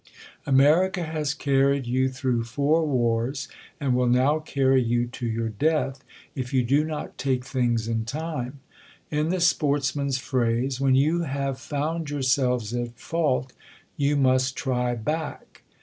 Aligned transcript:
America 0.47 1.03
has 1.03 1.35
carried 1.35 1.85
you 1.85 2.09
through 2.09 2.43
four 2.43 2.87
wars, 2.87 3.47
and 3.79 3.93
will 3.93 4.07
now 4.07 4.39
carry 4.39 4.81
you 4.81 5.05
to 5.05 5.27
your 5.27 5.49
death, 5.49 6.03
if 6.33 6.51
you 6.51 6.63
do 6.63 6.83
not 6.83 7.19
take 7.19 7.45
things 7.45 7.87
in 7.87 8.03
time. 8.03 8.61
In 9.11 9.29
the 9.29 9.39
sportsman's 9.39 10.17
phrase, 10.17 10.81
when 10.81 10.95
you 10.95 11.21
have 11.21 11.59
found 11.59 12.07
THE 12.07 12.13
COLUMBIAN 12.13 12.15
ORATOR. 12.15 12.15
215 12.17 12.17
jiound 12.17 12.17
yourselves 12.17 12.73
at 12.95 12.99
fault, 12.99 13.53
you 13.95 14.15
must 14.17 14.55
try 14.55 14.95
back. 14.95 15.61